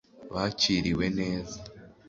[0.33, 1.57] Bakiriwe neza